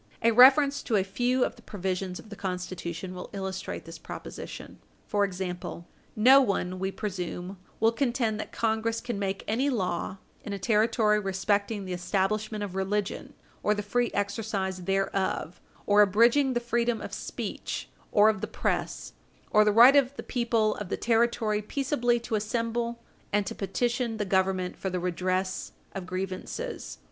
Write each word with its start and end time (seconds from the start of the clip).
A 0.23 0.31
reference 0.31 0.81
to 0.81 0.95
a 0.95 1.03
few 1.03 1.45
of 1.45 1.57
the 1.57 1.61
provisions 1.61 2.17
of 2.17 2.29
the 2.29 2.35
Constitution 2.35 3.13
will 3.13 3.29
illustrate 3.33 3.85
this 3.85 3.99
proposition. 3.99 4.79
For 5.05 5.23
example, 5.23 5.87
no 6.15 6.41
one, 6.41 6.79
we 6.79 6.89
presume, 6.89 7.59
will 7.79 7.91
contend 7.91 8.39
that 8.39 8.51
Congress 8.51 8.99
can 8.99 9.19
make 9.19 9.43
any 9.47 9.69
law 9.69 10.17
in 10.43 10.53
a 10.53 10.57
Territory 10.57 11.19
respecting 11.19 11.85
the 11.85 11.93
establishment 11.93 12.63
of 12.63 12.73
religion, 12.73 13.35
or 13.61 13.75
the 13.75 13.83
free 13.83 14.09
exercise 14.15 14.85
thereof, 14.85 15.61
or 15.85 16.01
abridging 16.01 16.53
the 16.53 16.59
freedom 16.59 16.99
of 16.99 17.13
speech 17.13 17.87
or 18.11 18.27
of 18.27 18.41
the 18.41 18.47
press, 18.47 19.13
or 19.51 19.63
the 19.63 19.71
right 19.71 19.95
of 19.95 20.15
the 20.15 20.23
people 20.23 20.73
of 20.77 20.89
the 20.89 20.97
Territory 20.97 21.61
peaceably 21.61 22.19
to 22.21 22.33
assemble 22.33 23.03
and 23.31 23.45
to 23.45 23.53
petition 23.53 24.17
the 24.17 24.25
Government 24.25 24.75
for 24.75 24.89
the 24.89 24.99
redress 24.99 25.73
of 25.93 26.07
grievances. 26.07 26.97